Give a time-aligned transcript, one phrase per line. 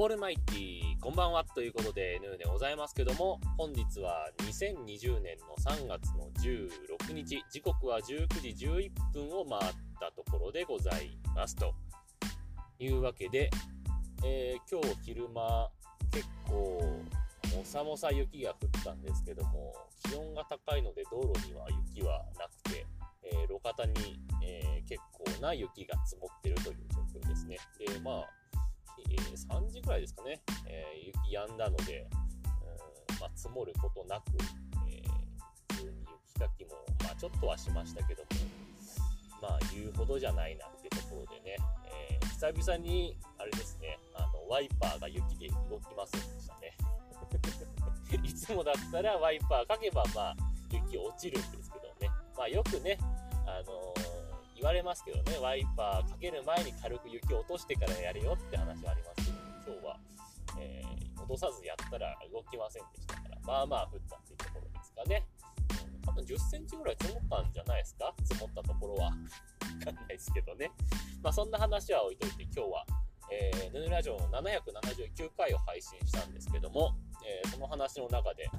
[0.00, 11.74] オールマイティこんばんはということで、ヌーでございますけども、本日は2020年の3月の16日、時刻は19時11分を回ったところでございますと
[12.78, 13.50] いうわけで、
[14.24, 15.68] えー、今日昼間
[16.10, 16.80] 結構
[17.54, 19.74] もさもさ雪が降ったんですけども、
[20.08, 22.86] 気温が高いので道路には雪はなくて、
[23.22, 27.58] えー、路肩に、えー、結構な雪が積もってるという状況ですね。
[27.78, 28.39] で、まあ、
[29.50, 32.06] 3時ぐらいですかね、え雪止んだので、
[33.10, 34.24] うんまあ、積もることなく、
[34.88, 35.02] え
[35.74, 36.70] 普通に雪かきも、
[37.04, 38.28] まあ、ちょっとはしましたけども、
[39.42, 46.76] まあ、言うほどじゃないなってところでね、え久々に、あれですね、あの、ワイパーが雪で動きませんでしたね。
[48.24, 50.36] いつもだったらワイパーかけば、まあ、
[50.70, 52.08] 雪落ちるんですけどね。
[52.36, 52.98] まあ、よくね、
[53.46, 54.09] あのー
[54.60, 59.96] 言われますけどね、ワイパーかける前に軽く雪を落としてからやれよって話はありますけど、今日は、
[60.58, 65.24] えー、落とさずやったら動きませんでしたから、まあまあ降ったっていうところですかね。
[66.04, 68.12] 多分10センチぐらい積もったんじゃないですか？
[68.22, 69.04] 積もったところは。
[69.04, 70.70] わかんないですけどね。
[71.22, 72.84] まあそんな話は置いといて今日は、
[73.32, 78.50] えー、ヌーラジオの779回を配信したんですけども、えー、その話の中で、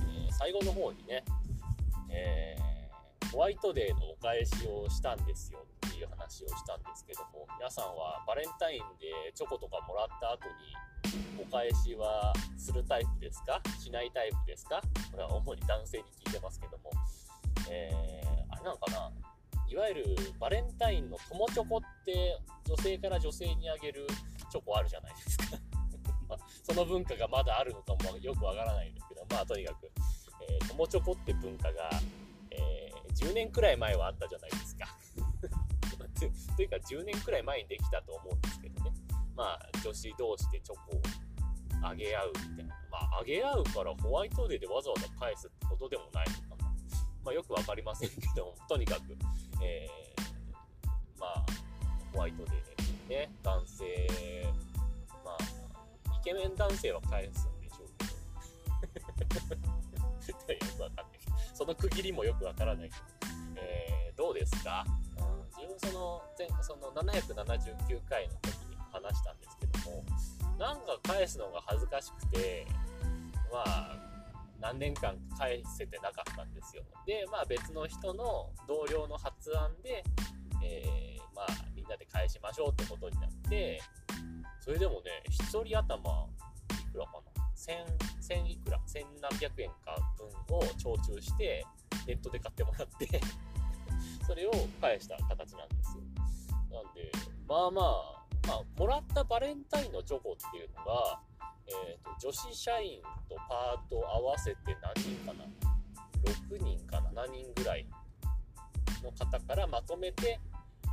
[0.00, 1.24] えー、最後の方にね、
[2.10, 2.75] えー
[3.32, 13.60] ホワイトデーのお返しをしたんですよっていう話をしたんですけども、皆さんはバレンタインでチョコとかもらった後にお返しはするタイプですか？
[13.78, 14.80] しないタイプですか？
[15.10, 16.90] これは主に男性に聞いてますけども、
[17.70, 19.10] えー、あれなのかな？
[19.68, 24.06] いわゆるバレンタインの友チョコって女性から女性にあげる
[24.50, 25.44] チョコあるじゃないですか。
[26.28, 29.90] まその文化がまだあるのかもよくわからないんですけど、まあとにかく、
[30.48, 31.90] えー、友チョコって文化が
[33.16, 34.86] 10年くらい前はあったじゃないですか
[36.56, 38.92] というか10年くらい前にできたと思うんですけどね。
[39.34, 41.02] まあ女子同士でチョコを
[41.82, 42.74] あげ合うみたいな。
[42.90, 46.74] まああげ合うからホワイトデーでわざわざ返すってことでもないのかな。
[47.22, 49.16] まあよくわかりませんけども、 とにかく、
[49.62, 51.46] えー、まあ
[52.12, 54.50] ホワイトデーでね、男性、
[55.24, 57.88] まあイケメン男性は返すんでしょう
[58.92, 59.16] けど。
[60.54, 61.15] よくわかんない。
[61.56, 63.02] その区切りもよくわからないけど、
[63.56, 64.84] えー、どうですか、
[65.16, 70.04] うん、自分その前その779回の時に話したんですけども
[70.58, 72.66] なんか返すのが恥ずかしくて
[73.50, 73.96] まあ
[74.60, 76.82] 何年間返せてなかったんですよ。
[77.06, 80.04] でまあ別の人の同僚の発案で、
[80.62, 83.80] えー、まあみんなで返しましょうってことになって
[84.60, 86.28] それでもね1人頭
[86.86, 87.35] いくらかな？
[87.56, 89.96] 1000、1000いくら、千何百円か
[90.48, 91.64] 分を徴収して、
[92.06, 93.20] ネットで買ってもらって
[94.26, 94.50] それを
[94.80, 96.02] 返した形なんですよ。
[96.70, 97.10] なんで、
[97.48, 101.20] まあまあ、まあ、もらったバレンタインのチョコっていうのが、
[101.66, 105.44] えーと、女子社員とパート合わせて何人かな
[106.24, 107.86] ？6人か7人ぐらい
[109.02, 110.40] の方からまとめて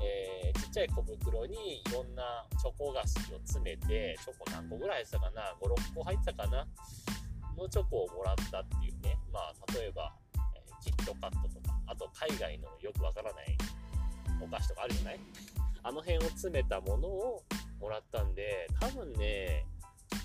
[0.01, 6.67] えー、ちっちゃい小袋にいろんなチョコ菓子を詰めて、チョコ何個ぐらいしたかな ?5、6個入ってたかな？
[7.57, 9.17] のチョコをもらったっていうね。
[9.31, 13.57] まあ、例えば、えー、キットカットとか、あと海外のよくわからない
[14.41, 15.19] お菓子とかあるじゃない？
[15.83, 17.43] あの辺を詰めたものを
[17.79, 19.65] もらったんで、多分ね、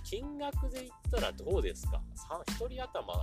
[0.05, 2.01] 金額で言ったらどうですか
[2.59, 3.15] ?1 人頭、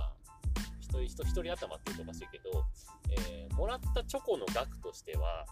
[0.82, 2.64] 1人 ,1 人頭って言うとおかしいけど、
[3.10, 5.46] えー、もらったチョコの額としては、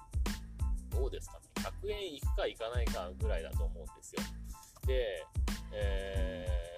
[0.95, 1.41] どうですかね、
[1.83, 4.23] 100円いくかいかないかぐらいだと思うんですよ。
[4.87, 5.27] で、
[5.73, 6.77] え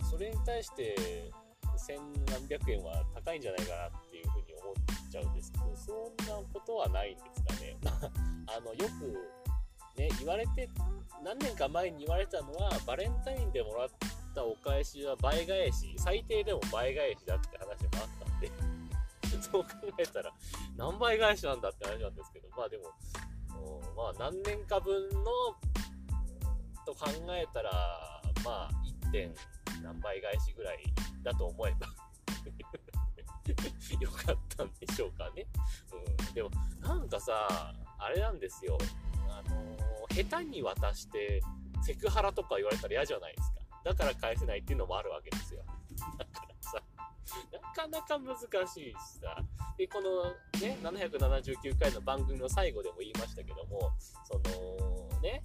[0.00, 0.94] ー、それに対して
[1.76, 7.76] 千何百円は高いんじゃないかなっていうふうに思っちゃうんですけど、そんなことはないんですかね。
[8.46, 10.68] あの、よくね、言われて、
[11.24, 13.88] 何年か前に言われたのは、バレンタインでもらっ
[14.34, 18.11] たお返しは倍返し、最低でも倍返しだって話もあっ
[19.52, 19.68] そう考
[19.98, 20.32] えたら、
[20.76, 22.84] 何倍返しなんだって話なんですけど、まあでも、
[23.96, 25.24] まあ何年か分の、
[26.84, 27.70] と考えたら、
[28.44, 29.02] まあ 1.
[29.12, 29.32] 点
[29.82, 30.82] 何倍返しぐらい
[31.22, 31.86] だと思えば
[34.00, 35.46] よかったんでしょうかね。
[35.92, 36.50] うん、でも、
[36.80, 38.78] なんかさ、あれなんですよ。
[39.28, 41.42] あのー、下手に渡して、
[41.82, 43.60] セクハラとか言われたら嫌じゃないですか。
[43.84, 45.51] だから返せないっていうのもあるわけですよ。
[47.72, 48.36] か、なか難
[48.68, 49.36] しいしさ。
[49.76, 50.24] で、この
[50.60, 53.92] ね、779回の番組の最後でも言いましたけども、
[54.24, 55.42] そのね、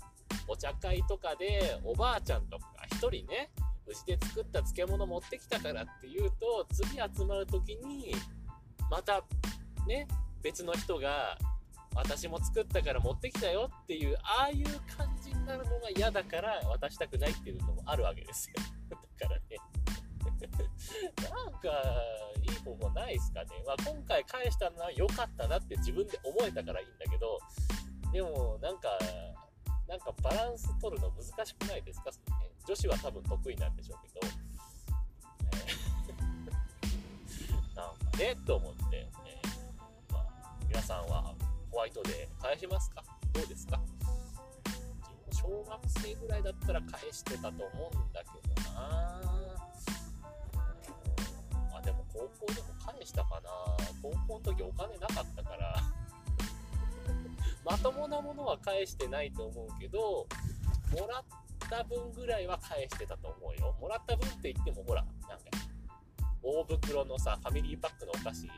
[0.47, 3.50] お茶会とかでおばあちゃんとか一人ね、
[3.88, 8.13] 牛で作った漬物持ってきたからっていうと、次集まる時に、
[8.89, 9.24] また
[9.88, 10.07] ね、
[10.41, 11.38] 別の人が、
[11.95, 14.65] 私も作ったから持ってきたよっていう、ああいう
[14.95, 18.56] 感じになるのが嫌だから渡したくないっていうのもあるわけですよ。
[18.89, 19.76] だからね。
[20.42, 20.50] な
[21.50, 21.69] んか、
[22.44, 23.50] いい方法ないですかね。
[23.66, 27.39] まあ、今回返したのは良かったなって自分で思えたからいいんだけど、
[28.12, 28.89] でも、なんか、
[29.88, 32.18] なんかバランス取るの難しくないですか、ね、
[32.68, 34.28] 女子は多分得意なんでしょうけど、
[36.10, 40.25] え、 なんかね、と思って、えー、まあ、
[40.68, 41.34] 皆さんは
[41.72, 43.04] ホワイトで返しますか？
[43.34, 43.80] どうですか？
[45.31, 48.30] 小学生ぐらいだったら返してたと思うんだけ
[48.66, 49.37] どな。
[52.17, 53.49] 高校でも返したかな。
[54.01, 55.75] 高校の時お金なかったから。
[57.63, 60.25] まともなものは返してないと思うけど
[60.91, 61.23] もらっ
[61.69, 63.75] た分ぐらいは返してたと思うよ。
[63.79, 65.45] もらった分って言ってもほらなんか
[66.41, 68.53] 大袋のさファミリーパックのお菓子の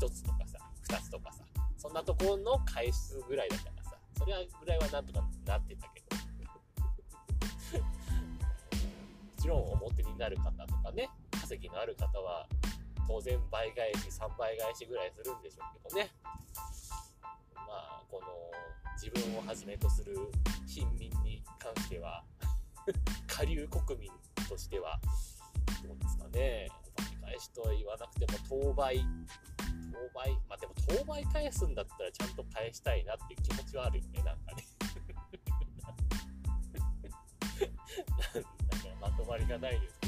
[0.00, 0.58] 1つとかさ
[0.88, 1.44] 2つとかさ
[1.76, 6.06] そんなところの返すぐらいだからさそれはぐらいはなんとかなってたけど。
[7.82, 11.10] もちろん表になる方とかね。
[11.52, 12.46] 稼ぎのある方は
[13.06, 16.10] 当然倍返し3倍返しぐらいするんでしょうけどね
[17.54, 18.28] まあこの
[18.96, 20.16] 自分をはじめとする
[20.66, 22.24] 貧民に関しては
[23.28, 24.10] 下流国民
[24.48, 24.98] としては
[25.84, 26.70] どうですかね
[27.20, 29.04] 倍返しとは言わなくても当倍
[29.92, 34.64] 当倍、まあでも当倍返すんだったらちゃんと返したいなっていう気持ちはあるよね、なんかね。
[38.32, 38.48] なんか
[39.00, 40.01] まとまりがないです、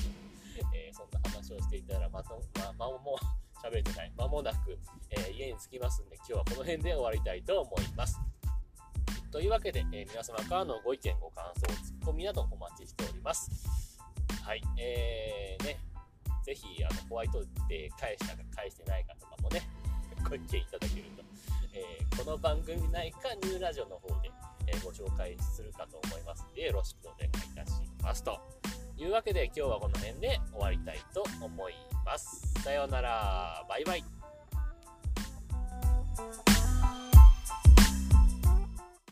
[0.94, 3.18] そんな話をしていたらまと、ま、ま、も
[3.64, 4.12] 喋れてない。
[4.16, 4.78] 間もなく、
[5.10, 8.20] えー、家に着きますんで、今日はこの辺で終わりたいと思います。
[9.32, 13.98] というわけで、えー、皆様からのご意見、ご感想、ツッコミなどお待ちしております。
[14.42, 15.80] はい、えー、ね、
[16.44, 19.62] ぜひ、あの、ホワイトで返したか返してないかとかもね、
[20.28, 21.24] ご意見いただけると、
[21.72, 24.30] えー、この番組内かニューラジオの方で、
[24.68, 28.22] えー、ご紹介するかと思いますので、よろしくお願いいたします。
[28.22, 28.38] と
[28.96, 31.74] いうわけで今日はこの辺で終わりたいと思い
[32.04, 32.52] ます。
[32.62, 33.64] さようなら。
[33.68, 34.04] バイバイ。